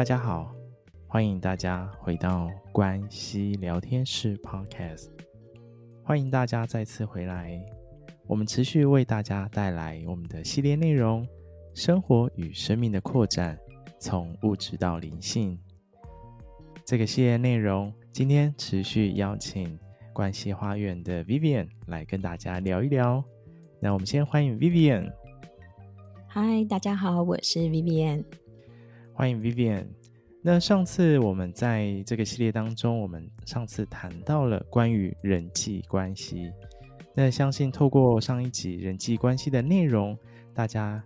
[0.00, 0.50] 大家好，
[1.06, 5.08] 欢迎大家回到关系聊天室 Podcast。
[6.02, 7.62] 欢迎大家再次回来，
[8.26, 11.28] 我们持续为大家带来我们的系列内容：
[11.74, 13.58] 生活与生命的扩展，
[13.98, 15.60] 从物质到灵性。
[16.82, 19.78] 这个系列内容今天持续邀请
[20.14, 23.22] 关系花园的 Vivian 来跟大家聊一聊。
[23.78, 25.12] 那我们先欢迎 Vivian。
[26.26, 28.24] 嗨，大家好，我是 Vivian。
[29.12, 29.84] 欢迎 Vivian。
[30.42, 36.50] 那上次我们在这个系列当中，我们上次谈到了关于人际关系。
[37.14, 40.16] 那相信透过上一集人际关系的内容，
[40.54, 41.02] 大家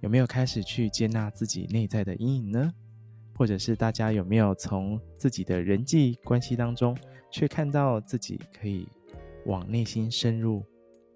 [0.00, 2.72] 有没有开始去接纳自己内在的阴影呢？
[3.36, 6.96] 或者是大家有没有从自己的人际关系当中，
[7.30, 8.88] 去看到自己可以
[9.44, 10.64] 往内心深入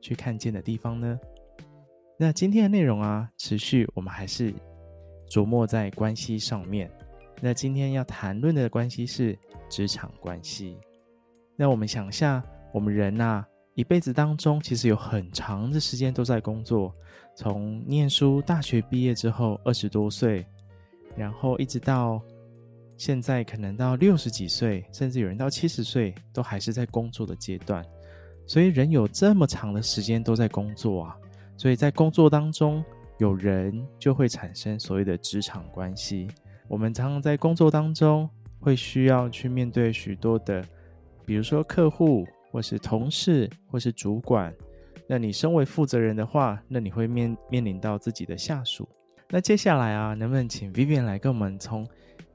[0.02, 1.18] 去看见的地方呢？
[2.18, 4.52] 那今天的内容啊，持续我们还是。
[5.26, 6.88] 琢磨在关系上面，
[7.44, 10.78] 那今天要谈论的关系是职场关系。
[11.56, 12.42] 那我们想一下，
[12.72, 16.90] 我们人啊，一辈子当中其实有很长的时间都在工作，
[17.36, 20.46] 从念书大学毕业之后二十多岁，
[21.18, 22.18] 然后一直到
[22.96, 27.84] 现在可能到六十几岁，甚至有人到七十岁都还是在工作的阶段。
[28.46, 31.16] 所以人有这么长的时间都在工作啊，
[31.58, 32.82] 所以在工作当中。
[33.18, 36.26] 有人就会产生所谓的职场关系。
[36.68, 40.64] 我们常常在工作当中会需要去面对许多的，
[41.26, 44.52] 比如说客户，或是同事，或是主管。
[45.06, 48.88] 那你身为负责人的话，那你会面面临到自己的下属。
[49.28, 51.86] 那接下来啊，能不能请 Vivian 来跟我们从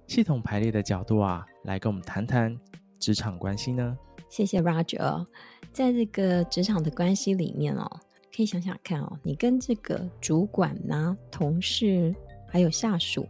[0.06, 2.56] 系统排列的角度啊，来跟我们谈谈
[3.00, 3.98] 职场关系呢？
[4.30, 5.26] 谢谢 Roger。
[5.72, 7.90] 在这个职场的关系里面哦。
[8.36, 12.16] 可以想想看哦，你跟这个主管呐、啊、同事
[12.48, 13.28] 还有下属，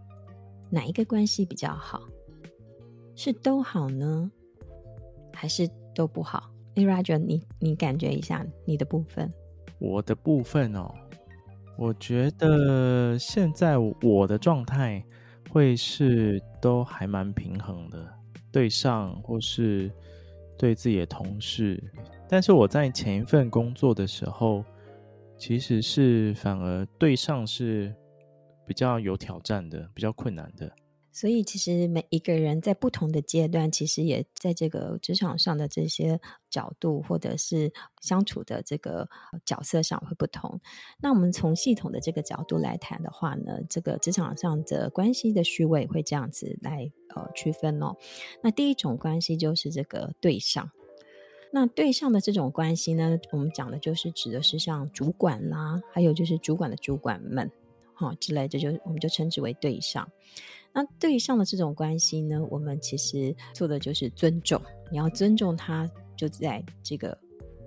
[0.70, 2.02] 哪一个关系比较好？
[3.16, 4.32] 是都好呢，
[5.34, 6.52] 还是都不好？
[6.76, 9.32] 哎，Roger，你你感觉一下你的部分。
[9.80, 10.94] 我的部分哦，
[11.78, 15.04] 我觉得现在我的状态
[15.52, 18.08] 会是都还蛮平衡的，
[18.52, 19.92] 对上或是
[20.58, 21.84] 对自己的同事。
[22.28, 24.64] 但是我在前一份工作的时候。
[25.42, 27.96] 其实是反而对上是
[28.70, 30.72] 比较有挑战的，比较困难的。
[31.12, 36.22] 所以其实每一个人在不同的阶段，其实也在这个职场上的这些
[36.52, 39.10] 角度，或者是相处的这个
[39.44, 40.62] 角色上会不同。
[41.02, 47.96] 那我们从系统的这个角度来谈的话呢，这个职场上的关系的序位会这样子来呃区分哦。
[48.44, 50.70] 那第一种关系就是这个对上。
[51.52, 57.52] 那对上的这种关系呢，我们讲的就是指的是像主管啦，还有就是主管的主管们，
[58.00, 60.10] 哈之类的，就我们就称之为对上。
[60.72, 67.18] 那对上的这种关系呢，我们其实做的就是尊重，你要尊重他，就在这个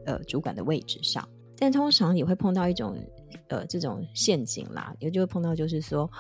[0.07, 1.29] 呃主管的位置上。
[1.59, 2.97] 但通常也会碰到一种
[3.49, 6.11] 呃这种陷阱啦，也就会碰到就是说，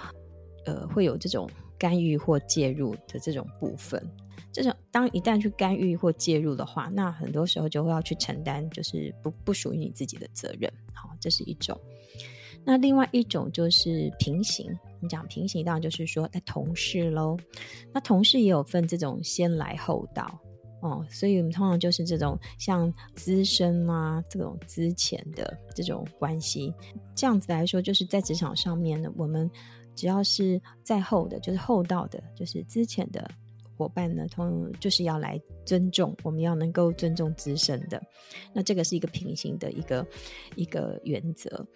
[0.67, 1.49] 呃会有这种
[1.79, 4.05] 干预或介入的这种部分。
[4.53, 10.71] 这种当一旦去干预或介入的话，那很多时候就会要去承担，就是不不属于你自己的责任。
[10.93, 11.81] 好，这是一种。
[12.65, 14.71] 那另外一种就是平行。
[15.01, 17.37] 你讲平行，当然就是说，那同事喽。
[17.93, 20.41] 那同事也有分这种先来后到
[20.81, 26.73] 哦，所以我们通常就是这种像资深啊这种资浅的这种关系。
[27.17, 29.51] 这样子来说，就是在职场上面呢，我们
[29.97, 33.29] 只要是在后的，就是后到的，就是资浅的。
[33.75, 38.01] 伙伴呢，通就是要来尊重，我们要能够尊重资深的，
[38.53, 40.07] 那这个是一个平行的一个
[40.55, 41.67] 一个原则。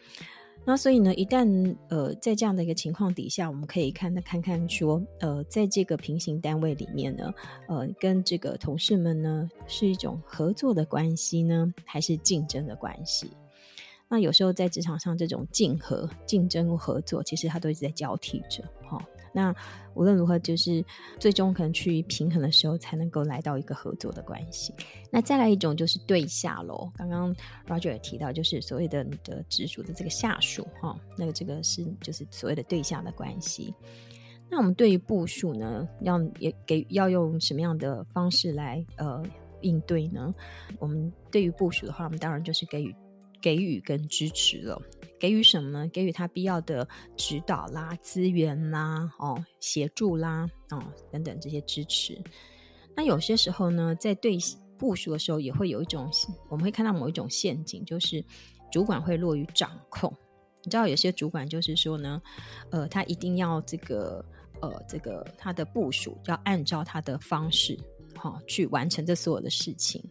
[0.68, 7.32] 那所以呢，一旦呃在这样的一个情况底下，我们可以看看看说，呃，在这个平行单位里面呢，
[7.68, 13.30] 呃，跟这个同事们呢是一种合作的关系呢，还是竞争的关系？
[14.08, 19.00] 那有时候在职场上，这种竞合、竞争、合作，其实它都一直在交替着，哈、
[19.36, 19.54] 那
[19.92, 20.82] 无论如何，就是
[21.20, 24.72] 最终可能去平衡的时候，才能够来到一个合作的关系。
[25.10, 26.90] 那再来一种就是对下喽。
[26.96, 27.36] 刚刚
[27.68, 33.74] Roger 也提到，就是所谓的你的直属的这个下属哈，那个这个是就是所谓的对下的关系。
[34.48, 39.22] 那我们对于部署呢，要也给要用什么样的方式来呃
[39.60, 40.34] 应对呢？
[40.78, 42.94] 我们对于部署的话，我们当然就是给予
[43.40, 44.80] 给予跟支持了。
[45.18, 45.88] 给予什么呢？
[45.92, 46.86] 给予他必要的
[47.16, 52.20] 指导啦、资源啦、哦协助啦、哦等等这些支持。
[52.94, 54.36] 那有些时候呢，在对
[54.78, 56.10] 部署的时候，也会有一种
[56.48, 58.24] 我们会看到某一种陷阱，就是
[58.70, 60.12] 主管会落于掌控。
[60.62, 62.20] 你知道，有些主管就是说呢，
[62.70, 64.24] 呃，他一定要这个。
[64.62, 67.78] 呃，这个他的部署要按照他的方式，
[68.16, 70.02] 哈、哦，去完成这所有的事情。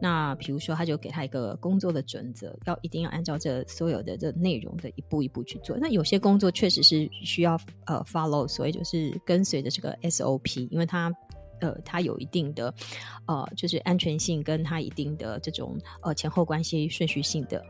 [0.00, 5.76] 那比如说，他就给他一个工作的准则，要一定要按照这所有的这内容的一步一步去做。
[5.78, 11.10] 那有些工作确实是需要呃 follow，所以就是跟随着这个 SOP，因为他
[11.60, 12.72] 呃他有一定的
[13.26, 17.64] 呃就是安全性，跟他一定的这种呃前后关系顺序性的。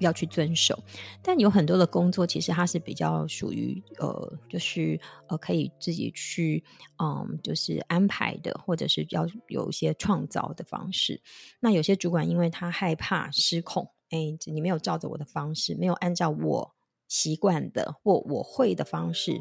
[0.00, 0.78] 要去遵守，
[1.22, 4.98] 但有很多的工作其实它是比较属于呃，就是
[5.28, 6.62] 呃可以自己去
[6.98, 11.20] 嗯，就是安排的，或者是要有一些创造的方式。
[11.60, 16.74] 那有些主管因为他害怕失控，哎，你没有照着我的方式，没有按照我
[17.06, 19.40] 习惯的或我会的方式，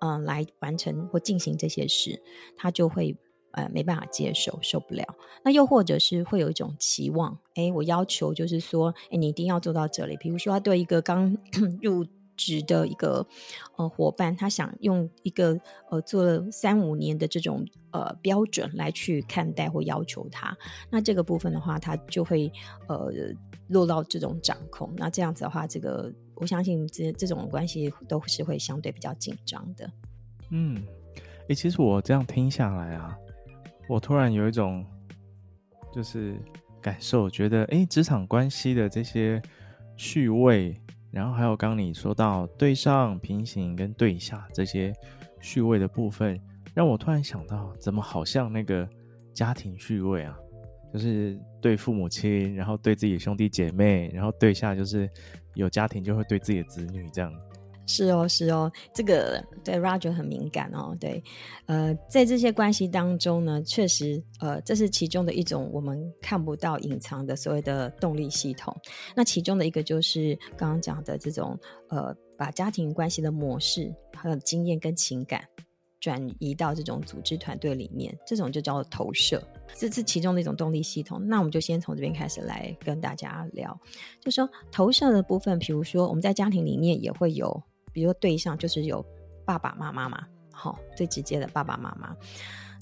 [0.00, 2.22] 嗯、来完成或进行这些事，
[2.56, 3.16] 他就会。
[3.52, 5.04] 呃，没办法接受，受不了。
[5.42, 10.16] 那又或者是会有一种期望，哎，我要求就是说，哎，你一定要做到这里。
[10.18, 11.36] 比如说，他对一个刚
[11.82, 12.06] 入
[12.36, 13.26] 职的一个
[13.76, 15.58] 呃伙伴，他想用一个
[15.90, 20.56] 呃做了三五年的这种呃标准来去看待或要求他。
[20.88, 22.50] 那这个部分的话，他就会
[22.88, 23.12] 呃
[23.68, 24.92] 落到这种掌控。
[24.96, 29.90] 那这样子的话，这个我相信这这种关系都是会相对比较紧张的。
[30.50, 30.82] 嗯，
[31.48, 33.18] 诶，其实我这样听下来啊。
[33.90, 34.86] 我突然有一种
[35.92, 36.36] 就是
[36.80, 39.42] 感受，觉得诶，职场关系的这些
[39.96, 44.94] 序位，然后还有刚你说到对上、平行跟对下这些
[45.40, 46.40] 序位的部分，
[46.72, 48.88] 让我突然想到，怎么好像那个
[49.34, 50.38] 家庭序位啊，
[50.92, 55.10] 就是对父母亲，然后对自己兄弟姐妹，然后对下就是
[55.54, 57.34] 有家庭就会对自己的子女这样。
[57.92, 60.96] 是哦，是哦，这个对 Roger 很敏感哦。
[61.00, 61.20] 对，
[61.66, 68.72] 呃，在这些关系当中呢，确实，呃，这是其中的一种我们看不到、隐藏的所谓的动力系统。
[69.16, 71.58] 那其中的一个就是刚刚讲的这种，
[71.88, 75.42] 呃，把家庭关系的模式、还有经验跟情感
[75.98, 79.42] 转移到这种组织团队里面，这种就叫做投射。
[79.74, 81.20] 这是其中的一种动力系统。
[81.26, 83.76] 那我们就先从这边开始来跟大家聊，
[84.20, 87.60] 就说投射的部分，比如说我们在家庭里面也会有。
[87.92, 89.04] 比如说对象就是有
[89.44, 92.16] 爸爸妈妈嘛，好，最直接的爸爸妈妈。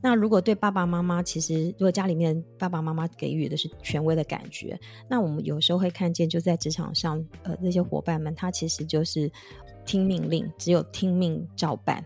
[0.01, 4.79] 那如果对爸爸妈妈，其实如果家里面爸爸妈妈给予的是权威的感觉，
[5.09, 9.29] 那我们有时候会看见，就在职场上，呃，那些伙伴们，他其实就是
[9.85, 12.05] 听命令，只有听命照办，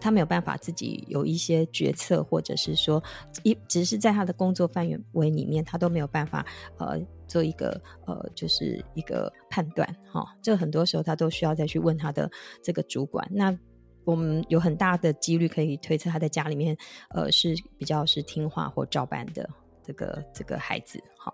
[0.00, 3.02] 他没有办法自己有一些决策，或者是说，
[3.42, 6.46] 一只是在他的工作范围里面，他都没有办法，
[6.78, 7.00] 呃。
[7.26, 12.30] 做一个呃，就是一个判断哈、哦，这很多时候他都需要再去问他的
[12.62, 13.26] 这个主管。
[13.30, 13.56] 那
[14.04, 16.76] 我们有很大的几率可以推测他在家里面
[17.08, 19.48] 呃是比较是听话或照办的
[19.82, 21.32] 这个这个孩子哈、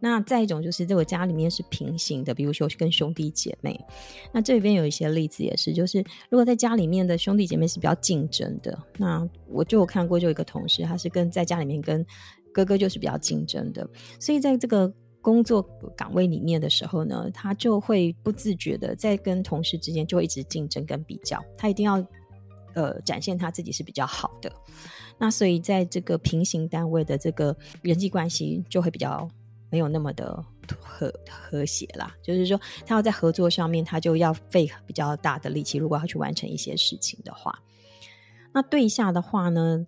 [0.00, 3.78] 那再一种就是这个家里面是平行的，比如说跟兄弟姐妹。
[4.32, 12.04] 那这边有一些例子也是，就是如果在家里面的兄弟姐妹是比较竞争的，那我就有看过，就一个同事他是跟在家里面跟
[12.52, 13.88] 哥哥就是比较竞争的，
[14.20, 14.92] 所以在这个。
[15.24, 15.62] 工作
[15.96, 22.06] 岗位里面的时候呢，他就会不自觉的在跟同事之间就会一直竞争跟比较，他一定要
[22.74, 24.52] 呃展现他自己是比较好的。
[25.16, 29.26] 那所以在这个平行单位的这个人际关系就会比较
[29.70, 30.44] 没有那么的
[30.82, 32.14] 和和谐啦。
[32.22, 37.58] 就是说，他要在合作上面，他就要费比较大的力气，如果要去完成一些事情的话，
[38.52, 39.86] 那对下的话呢？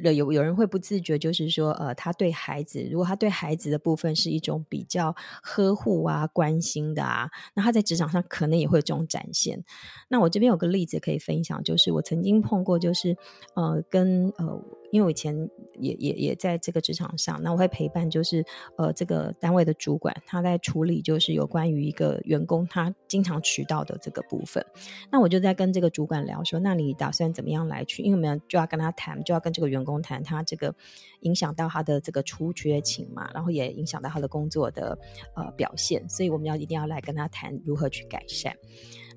[0.00, 9.64] 有有人会不自觉，就是说，呃，他对孩子，如果他对孩子的部分是一种比较呵护啊、关心的啊，那他在职场上可能也会有这种展现。
[10.08, 13.16] 那我这边有个例子可以分享，就是我曾经碰过，就是
[13.54, 14.62] 呃，跟呃。
[14.92, 15.36] 因为我以前
[15.80, 18.42] 也也也在这个职场上，那我会陪伴，就是
[18.78, 24.64] 呃这个单位的主管，他在处理就是有关于一个员工他经常迟到的这个部分。
[25.10, 28.00] 那我就在跟这个主管聊说，那你打算怎么样来去？
[28.04, 30.74] 因为我们就要跟他谈，就要跟这个员员工谈，他这个
[31.20, 34.98] 影响到他的这个出缺勤嘛，然后也影响到他的工作的
[35.34, 38.56] 呃表现，所以我们要一定要来跟他谈如何去改善。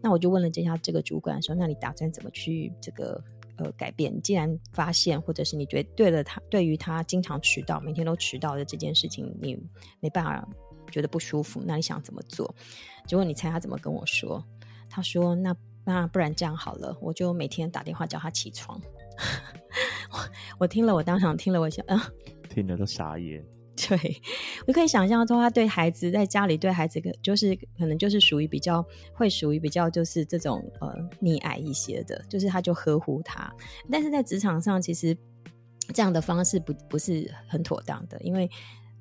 [0.02, 3.24] 那我就问了这下这个主管说，那你打算怎么去这个？
[3.62, 4.22] 呃改变。
[4.22, 9.54] 既然发现，或者是你觉得对了他，对于他经常迟到，每天都迟到的这件事情，你
[10.00, 10.48] 没办法
[10.90, 12.56] 觉得不舒服，那你想怎么做？
[13.06, 14.42] 结果你猜他怎么跟我说？
[14.90, 18.80] 他说：“那那不然这样好了，我就每天打电话叫他起床。”
[20.12, 20.20] 我
[20.60, 22.12] 我听了，我当场听了，我想，嗯、呃，
[22.50, 23.44] 听了都傻眼。
[23.88, 23.98] 对，
[24.68, 33.50] 我可以想象说，他对孩子在家里对孩子，就是可能就是属于比较会属于比较就是这种呃溺爱一些的，就是他就呵护他。
[33.90, 35.18] 但是在职场上，其实
[35.94, 38.50] 这样的方式不不是很妥当的，因为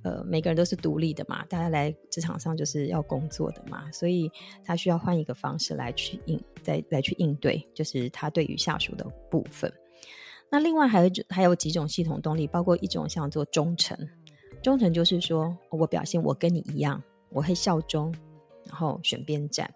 [0.04, 4.30] 呃每个人都是独立的嘛，大家来职场上就是要工作的嘛，所以
[4.64, 9.72] 他需要换一个方式来去应再来去应对，就是他对于下属的部分。
[10.50, 13.96] 那另外还有还有几种系统动力，包括一种像做忠诚。
[14.62, 18.12] 忠诚就是说，我表现我跟你一样，我会效忠，
[18.66, 19.72] 然后选边站。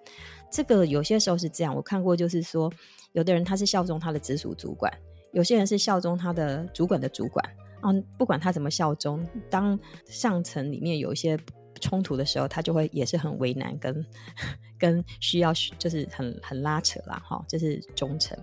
[0.50, 2.73] 这个有些时候是这样，我看过，就是说，
[3.12, 4.93] 有的人他是效忠他的直属主管，
[5.33, 7.45] 有些人是效忠他的主管的主管。
[7.85, 11.38] 嗯，不管他怎么效忠，当上层里面有一些
[11.83, 14.07] 冲突的时候，他就会也是很为难，跟
[14.79, 18.39] 跟需要就是很很拉扯啦，哈，这是忠诚。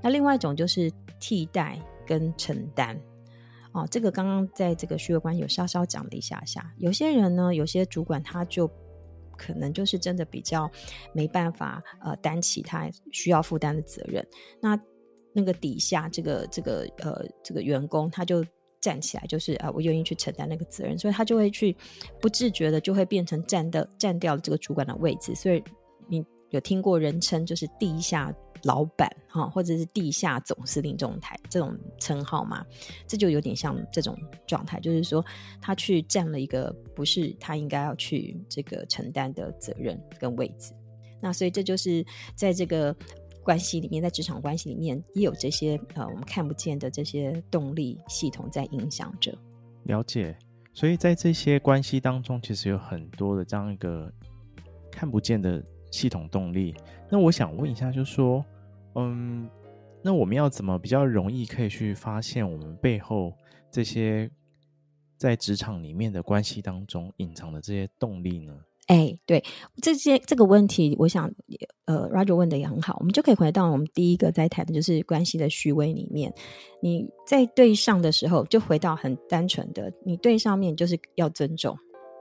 [0.00, 2.96] 那另外一种就是替代跟承担。
[3.72, 6.72] 哦，这个刚刚在这个需要关系有稍稍讲了一下下。
[6.78, 8.70] 有些人呢，有些主管他就
[9.36, 10.70] 可能就是真的比较
[11.12, 14.24] 没办法呃担起他需要负担的责任。
[14.60, 14.78] 那
[15.32, 18.44] 那个底下这个这个呃这个员工他就
[18.84, 21.74] 站起来，就是啊、我愿意去承担那个责任，所以他就会去
[22.20, 25.34] 不自觉的就会变成站的站掉了这个主管的位置。
[25.34, 25.62] 所以
[26.06, 28.34] 你有听过人称就是地下。
[28.66, 32.64] 老板哈，或者是地下总司令这种台这种称号吗，
[33.06, 35.22] 这就有点像这种状态，就是说
[35.60, 40.72] 他去占了一个不是他应该要去这个承担的责任跟位置。
[41.20, 42.02] 那所以这就是
[42.34, 42.96] 在这个
[43.44, 49.32] 关系里面，在职场关系里面也有这些呃我们看不见的这些动力系统在影响着。
[49.84, 50.36] 了解，
[50.72, 54.12] 所以在这些关系当中，其实有很多的这样一个
[54.90, 56.74] 看不见的系统动力。
[57.08, 58.44] 那我想问一下，就是说。
[58.96, 59.50] 嗯，
[60.04, 63.36] 那我们要怎么比较容易可以去发现我们背后
[63.68, 64.30] 这些
[65.16, 68.56] 在职场里面的关系当中隐藏的这些动力呢？
[68.86, 69.42] 哎，对，
[69.82, 71.28] 这些这个问题，我想
[71.86, 76.32] 呃，Roger 问的也很好，我们就可以回到我们第一个在谈的就是关系的虚位里面。
[76.80, 81.76] 你在对上的时候，就回到很单纯的，你对上面就是要尊重，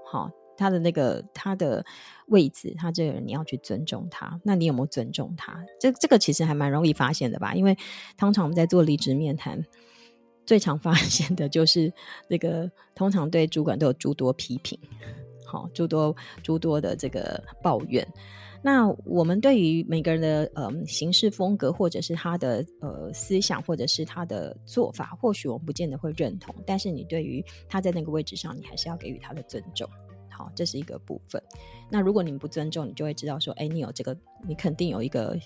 [0.05, 0.29] 好。
[0.55, 1.83] 他的那个他的
[2.27, 4.39] 位置，他这个人你要去尊重他。
[4.43, 5.59] 那你有没有尊重他？
[5.79, 7.55] 这这个其实还蛮容易发现的吧？
[7.55, 7.75] 因为
[8.19, 9.59] 通常我们在做离职面谈，
[10.45, 11.91] 最常发现的就是
[12.27, 14.77] 那个通常对主管都有诸多批评，
[15.43, 18.07] 好，诸多诸多的这个抱怨。
[18.63, 29.85] 那我们对于每个人的呃行事风格，或者是他的呃思想，或者是他的做法，或许我们不见得会认同，但是你对于他在那个位置上，你还是要给予他的尊重。
[30.29, 31.43] 好，这是一个部分。
[31.91, 34.17] 那如果你不尊重，你就会知道说，哎，你有这个，
[34.47, 35.37] 你肯定有一个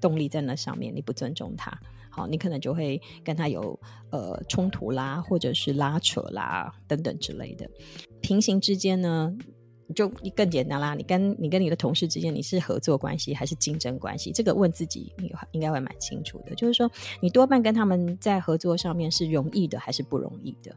[0.00, 0.94] 动力在那上面。
[0.94, 1.76] 你不尊重他，
[2.10, 3.76] 好，你可能就会跟他有
[4.10, 7.68] 呃冲突啦，或者是拉扯啦等等之类的。
[8.20, 9.36] 平行之间呢，
[9.94, 10.94] 就更简单啦。
[10.94, 14.32] 你跟你跟你的同事之间，你是合作关系还是竞争关系？
[14.32, 16.54] 这个问自己，你应该会蛮清楚的。
[16.54, 16.90] 就是说，
[17.20, 20.74] 你多半跟他们在合作上面是容易的还是不容易的？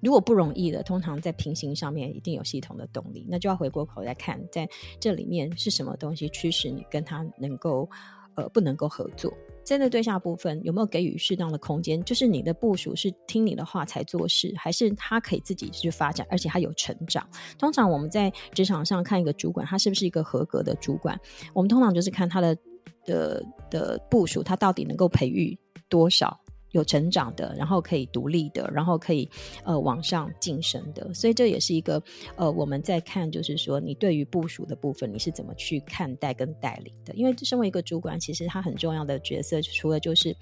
[0.00, 7.88] 如果不容易的，通常在平行上面一定有系统的动力，那就要回过头来看，在这里面是什么东西驱使你跟他能够，
[8.34, 9.32] 呃，不能够合作。
[9.64, 12.02] 真的对象部分有没有给予适当的空间？
[12.04, 17.26] 就是你的部署是听你的话才做事，还是他可以自己去发展，而且他有成长？
[17.58, 21.18] 通常我们在职场上看一个主管，他是不是一个合格的主管？
[21.54, 22.56] 我们通常就是看他的
[23.04, 25.56] 的的部署，他到底能够培育
[25.88, 26.38] 多少？
[26.72, 29.28] 有成长的，然后可以独立的，然后可以
[29.64, 32.02] 呃往上晋升的，所以这也是一个
[32.36, 37.14] 呃我们在看，就是说你对于部署的部分，你是怎么去看待跟带领的？
[37.14, 40.34] 因为身为一个主管，其实他很重要的角色，除了就是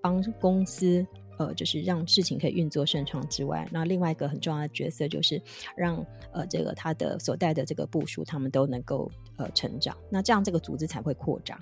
[0.00, 1.06] 帮公司
[1.38, 5.40] 呃就是让事情可以运作顺畅之外，那另外一个很重要的角色就是
[5.76, 11.58] 让呃这个他的所带的这个部署他们都能够呃成长，那这样这个组织才会扩张。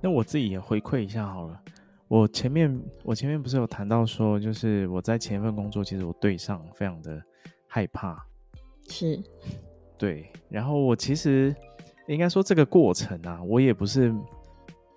[0.00, 1.60] 那我自己也回馈一下好了。
[2.12, 7.18] 我前面我前面不是有谈到说，就是我在前一份工作，其实我对上非常的
[7.66, 8.22] 害怕，
[8.86, 9.18] 是，
[9.96, 10.30] 对。
[10.50, 11.56] 然后我其实
[12.08, 14.14] 应该说这个过程啊，我也不是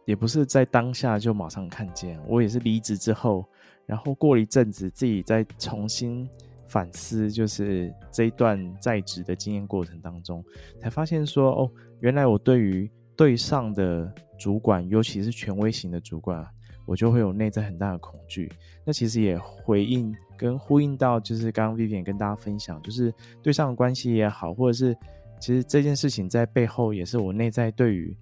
[0.04, 3.46] 也不是在当下就马上看见，我也是离职之后，
[3.86, 6.30] 然后过了一阵子，自己再重新
[6.68, 10.44] 反思，就是这一段在职的经验过程当中，
[10.82, 16.46] 才发现说，哦，原来我对于对上的主管，尤其是权威型的主管。
[16.86, 18.52] 我就会有内在很大的恐惧。
[18.84, 24.96] 那其实也回应跟呼应到，就是刚刚 Vivian 跟大家分享，就是对上的关系也好，或者是
[25.40, 28.16] 其实这件事情在背后也是我内在对于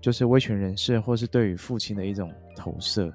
[0.00, 3.12] 就是威权人士，或是对于父亲的一种投射。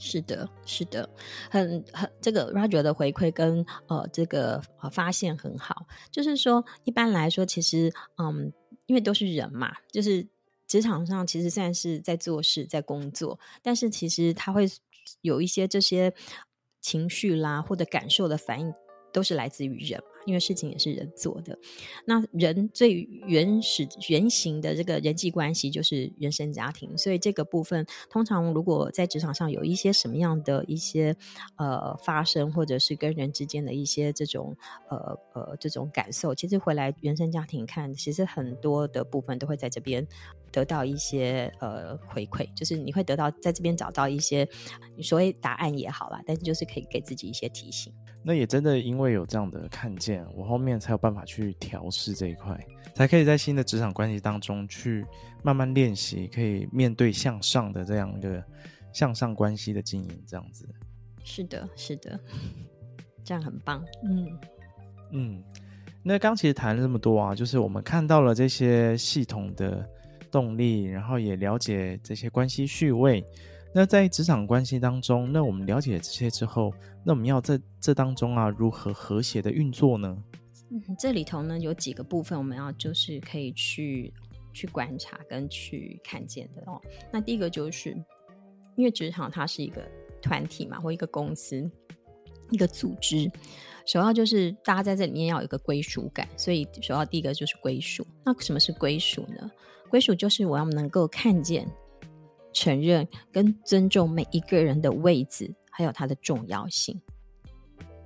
[0.00, 1.08] 是的，是的，
[1.50, 8.52] 很很这个 Roger 的回馈跟呃这个呃发现很好，就是说一般来说，其实嗯，
[8.86, 10.24] 因为都是人嘛，就是
[10.68, 14.66] 职场上其实虽然是在做事在工作，但是其实他会
[15.22, 16.12] 有一些这些
[16.80, 18.72] 情绪啦或者感受的反应，
[19.12, 20.00] 都是来自于人。
[20.28, 21.58] 因为事情也是人做的，
[22.04, 22.92] 那人最
[23.26, 31.16] 原始原型的这个人际关系就是原生家庭，所以这个部分通常如果在职场上有一些什么样的一些
[31.56, 34.54] 呃发生，或者是跟人之间的一些这种
[34.90, 40.06] 呃呃这种感受，其实回来原生家庭看，其实很多的部分都会在这边
[40.52, 44.46] 得到一些呃回馈，就是你会得到在这边找到一些
[44.94, 47.90] 你所谓答案也好啦，但是就是可以给自己一些提醒。
[48.28, 52.62] 那也真的因为有这样的看见，我后面才有办法去调试这一块，
[52.94, 55.02] 才可以在新的职场关系当中去
[55.42, 58.44] 慢慢练习，可以面对向上的这样一个
[58.92, 60.68] 向上关系的经营，这样子。
[61.24, 62.20] 是的，是的，
[63.24, 63.82] 这样很棒。
[64.04, 64.38] 嗯
[65.12, 65.42] 嗯，
[66.02, 69.88] 那刚其实谈了这么多啊，就是我们看到了这些系统的
[70.30, 73.24] 动力，然后也了解这些关系序位。
[73.74, 76.72] 那在职场关系当中，那我们了解了这些之后，
[77.04, 80.16] 那我们要在这当中啊，如何和谐的运作呢？
[80.70, 84.12] 嗯，这里头呢有几个部分，我们要就是可以去
[84.52, 86.80] 去观察跟去看见的哦。
[87.12, 87.90] 那第一个就是，
[88.74, 89.86] 因为职场它是一个
[90.20, 91.70] 团体嘛，或一个公司、
[92.50, 93.30] 一个组织，
[93.86, 98.06] 首要就是大家在这里面要有一个归属感，所以首要第一个就是归属。
[98.24, 99.50] 那什么是归属呢？
[99.88, 101.66] 归属就是我要能够看见。
[102.58, 107.00] 承认跟尊重每一个人的位置，还有他的重要性。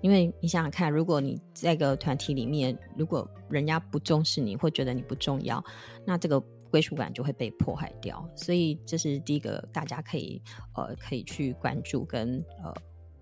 [0.02, 5.64] 因为你想想看，如果你在一个团体里面，如果人家不重视你，或觉得你不重要，
[6.04, 6.38] 那这个
[6.70, 8.28] 归属感就会被破坏掉。
[8.36, 10.42] 所以这是第一个，大家可以
[10.74, 12.74] 呃可以去关注跟呃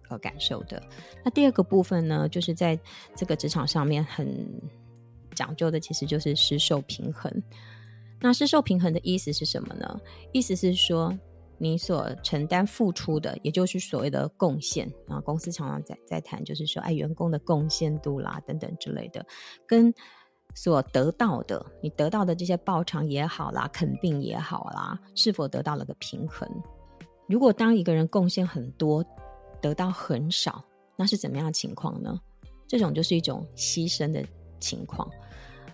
[0.08, 0.82] 呃感受的。
[1.24, 2.76] 那第二个部分呢，就是在
[3.14, 4.28] 这个职场上面很
[5.34, 7.30] 讲究的，其实就是失受平衡。
[8.20, 10.00] 那施受平衡的意思是什么呢？
[10.32, 11.12] 意思是说，
[11.58, 19.24] 你所承担付出的，也就是所谓的贡献啊，公司常常在在谈，就是说，哎，员工的贡献度啦，等等之类的，
[19.66, 19.92] 跟
[20.54, 26.48] 所得到的，你得到的这些报偿也好啦，肯定也好啦，是否得到了个平衡？
[27.28, 29.04] 如果当一个人贡献很多，
[29.62, 30.64] 得到很少，
[30.96, 32.18] 那是怎么样的情况呢？
[32.66, 34.24] 这种就是一种牺牲的
[34.58, 35.08] 情况。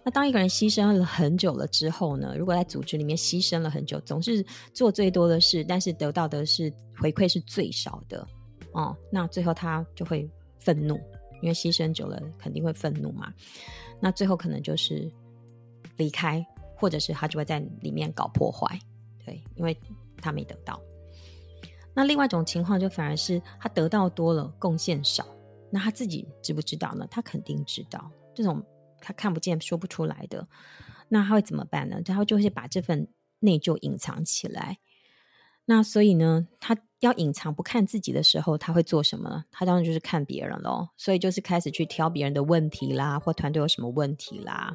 [0.07, 2.33] 那当一个人牺牲了很久了之后呢？
[2.39, 8.25] 如果在组织里面牺牲了很久，总是做最多的事，但是得到的是回馈是最少的
[8.71, 8.97] 哦。
[9.11, 10.95] 那最后他就会愤怒，
[11.43, 13.35] 因为牺牲久了肯定会愤怒嘛。
[14.01, 15.11] 那最后可能就是
[15.97, 18.79] 离开，或者是他就会在里面搞破坏，
[19.25, 19.77] 对，因为
[20.19, 20.81] 他没得到。
[21.93, 25.27] 那另外一种情况就反而是他得到多了，贡献少，
[25.69, 27.05] 那他自己知不知道呢？
[27.11, 28.65] 他肯定知道这种。
[29.07, 30.49] 他看不见、说不出来的，
[31.11, 32.03] 那他会怎么办呢？
[32.03, 33.07] 他就会把这份
[33.39, 34.79] 内疚隐藏起来。
[35.67, 39.45] 那所以呢，他要隐藏不看自己的时候，他会做什么？
[39.53, 40.89] 他当然就是看别人喽。
[40.97, 44.75] 所以就是开始去挑别人的问题啦，或团队有什么问题啦。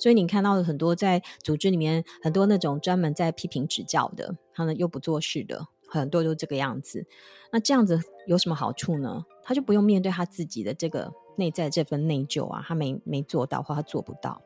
[0.00, 7.06] 所以你看到很多在组织里面很多那种专门在批评指教的，他们又不做事的，很多都这个样子。
[7.52, 9.24] 那这样子有什么好处呢？
[9.44, 11.12] 他就不用面对他自己的这个。
[11.36, 14.40] 内在这份内疚啊，他没没做到，或他做不到。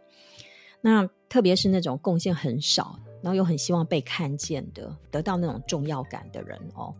[0.83, 6.94] 那特别是那种贡献很少，然后又很希望被看见的，得到那种重要感的人哦，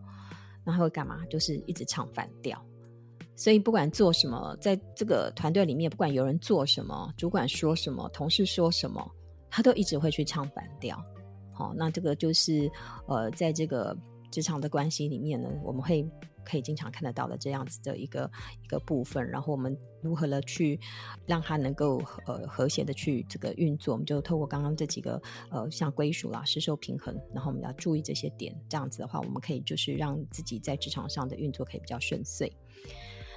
[0.63, 1.25] 那他会干嘛？
[1.29, 2.63] 就是一直唱反调。
[3.35, 9.11] 所以不管做什么，在这个团队里面，不管有人做什么，主管说什么，同事说什么，
[9.49, 11.03] 他都一直会去唱反调。
[11.51, 12.71] 好，那这个就是
[13.07, 13.97] 呃，在这个
[14.29, 16.07] 职场的关系里面呢，我们会。
[16.45, 18.29] 可以经常看得到的这样子的一个
[18.63, 20.79] 一个部分，然后我们如何的去
[21.25, 32.51] 让它能够呃和谐的去这个运作，我们就透过刚刚这几个呃像归属啦、施受平衡，然后我们要注意这些点，这样子的话，我们可以就是让自己在职场上的运作可以比较顺遂。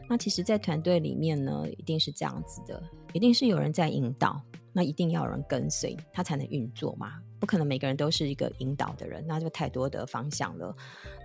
[0.07, 2.83] 那其实，在团队里面呢，一定是这样子的，
[3.14, 4.38] 一定是有人在引导，
[4.71, 7.23] 那一定要有人跟随，他才能运作嘛。
[7.40, 10.75] 不可能每个人都是一个引导的人，那就太多的方向了。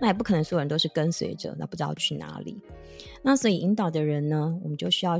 [0.00, 2.60] 那也不可能所有人都是跟随者，那不知道去哪里。
[3.22, 5.16] 那所以引导的人呢，我们就需要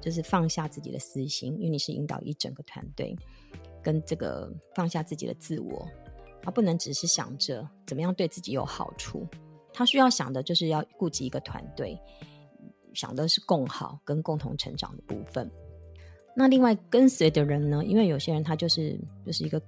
[0.00, 3.16] 就是放下自己的私心，因为你是引导一整个团队，
[3.82, 5.88] 跟这个放下自己的自我，
[6.44, 9.26] 而不能只是想着怎么样对自己有好处。
[9.72, 11.98] 他需要想的就是要顾及一个团队，
[12.92, 15.50] 想的是共好跟共同成长的部分。
[16.36, 17.84] 那另外跟随的人呢？
[17.84, 19.60] 因为有些人他就是就是一个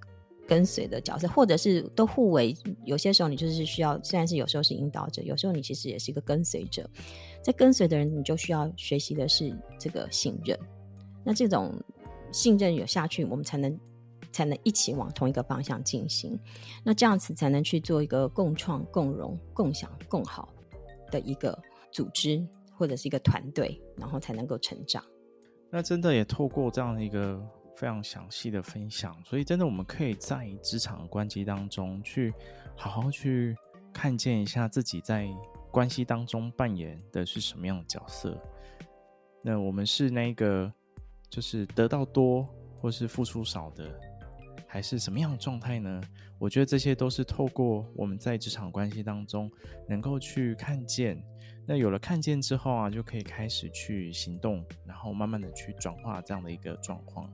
[0.46, 2.56] 跟随的角色，或者是都互为。
[2.84, 6.88] 有些时候你就是需要，虽然是有时候是引导者，有时候你其实也是一个跟随者。
[7.42, 10.58] 在跟随的人，你就需要学习的是这个信任。
[11.24, 11.74] 那这种
[12.32, 13.78] 信任有下去，我们才能
[14.32, 16.38] 才能一起往同一个方向进行。
[16.84, 20.48] 那这样子才能去做一个共创、共荣、共享、共好
[21.10, 21.56] 的一个
[21.92, 25.02] 组织或者是一个团队，然后才能够成长。
[25.70, 27.40] 那真的也透过这样的一个
[27.76, 32.32] 非常详细的分享，所以真的我们可以在职场关系当中去
[32.74, 33.54] 好好去
[33.92, 35.28] 看见一下自己在
[35.70, 38.36] 关系当中扮演的是什么样的角色。
[39.42, 40.72] 那我们是那个
[41.28, 42.48] 就是得到多
[42.80, 43.88] 或是付出少的，
[44.66, 46.00] 还是什么样的状态呢？
[46.38, 49.50] 我觉得这些都是透过我们在职场关系当中
[49.88, 51.22] 能够去看见。
[51.66, 57.28] 那有了看见之后啊，就可以开始去行动，然后慢慢的去转化这样的一个状况。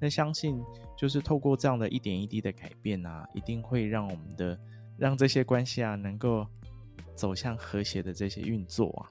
[0.00, 0.62] 那相信
[0.96, 4.58] 就是透过这样的一点一滴的改变啊，一定会让我们的
[4.96, 6.46] 让这些关系啊能够
[7.14, 9.10] 走向和谐的这些运作啊。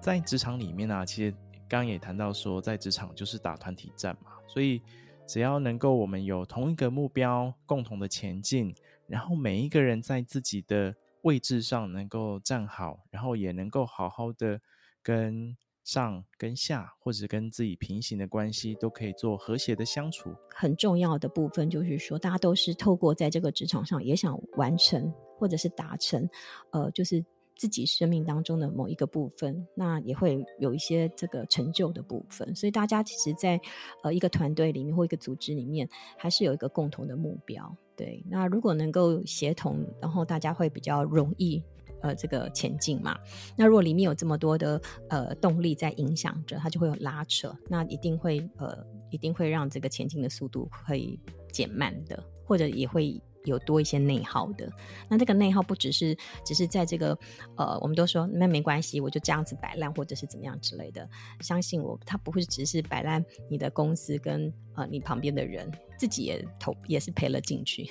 [0.00, 1.30] 在职场里面啊，其实
[1.68, 4.80] 刚刚也谈到说，在职场就是打团体战嘛，所以
[5.26, 8.74] 只要能够我们有同一个目标，共同的前进，
[9.06, 14.60] 然后每一个人在自己的位置上能够站好，然后也能够好好的
[15.02, 15.56] 跟
[15.90, 20.32] 上、跟下，或者跟自己平行的关系，都可以做和谐的相处。
[20.54, 26.28] 很重要的部分就是说，大家都是透过在这个职场上也想完成，或者是达成，
[26.70, 27.24] 呃，就是
[27.56, 32.54] 自己生命当中的某一个部分，那也会有一些这个成就的部分。
[32.54, 33.60] 所以大家其实在，
[34.04, 37.76] 呃一个团队里面或一个组织里面，还是有一个共同的目标。
[37.96, 41.62] 对，那如果能够协同，然后大家会比较容易，
[42.02, 43.18] 呃，这个前进嘛。
[43.56, 48.76] 那如果里面有这么多的呃动力在影响着，它就会有拉扯，那一定会呃，
[49.10, 51.18] 一定会让这个前进的速度会
[51.52, 53.20] 减慢的，或者也会。
[53.46, 54.70] 有多一些内耗的，
[55.08, 57.18] 那这个内耗不只是只是在这个
[57.56, 61.08] 呃，我们都说那没关系，我就这样子摆烂，或者是怎么样之类的。
[61.40, 67.90] 相信我，它不会只是摆烂你的公司跟呃你旁边的人，自己也投也是赔了进去。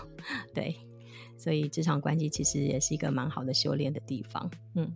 [0.54, 0.74] 对，
[1.36, 4.50] 所以职场关系其实也是一个蛮好的修炼的地方。
[4.74, 4.90] 嗯，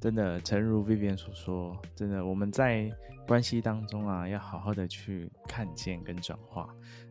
[0.00, 2.90] 真的，诚如 Vivian 所说，真的我们在
[3.26, 6.68] 关系当中啊，要好好的去看见跟转化。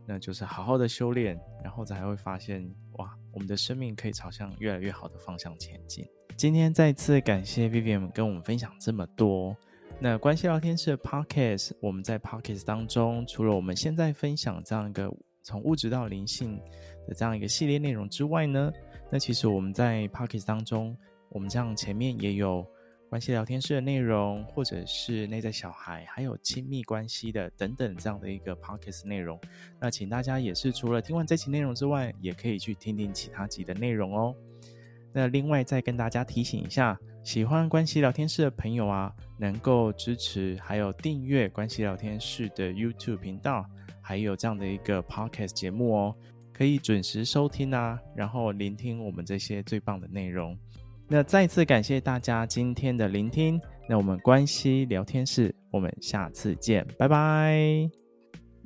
[0.10, 6.06] 那就是好好的修炼，然后才会发现哇，我们的生命可以朝向越来越好的方向前进。
[6.38, 9.56] 今天再次感谢 Vivian 跟我们分享这么多。
[10.00, 15.12] 那关系聊天室的 Podcast，我们在 Podcast 当中，除了我们现在分享这样一个
[15.44, 16.58] 从物质到灵性
[17.08, 18.72] 的这样一个系列内容之外呢，
[19.10, 20.96] 那其实我们在 Podcast 当中，
[21.30, 22.66] 我们这样前面也有。
[23.10, 29.40] 关系聊天室的内容，或者是内在小孩，还有亲密关系的等等这样的一个 podcast 内容，
[29.80, 34.36] 那请大家也是除了听完这期内容之外，也可以去听听其他集的内容哦。
[35.14, 43.66] 那另外再跟大家提醒一下，喜欢关系聊天室的朋友啊，能够支持还有订阅关系聊天室的 YouTube 频道，
[44.02, 46.16] 还有这样的一个 podcast 节目哦，
[46.58, 50.58] 可以准时收听啊，然后聆听我们这些最棒的内容。
[51.08, 57.88] 那再次感谢大家今天的聆听，那我们关系聊天室，我们下次见，拜拜，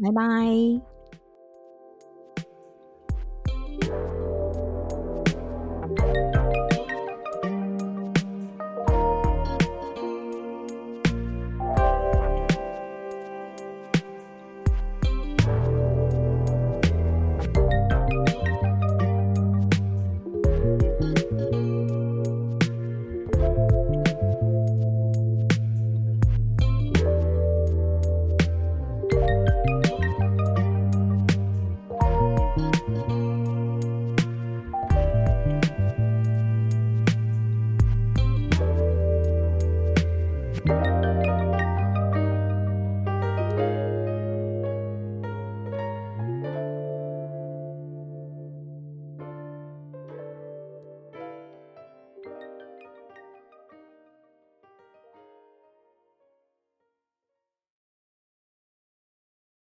[0.01, 0.90] 拜拜。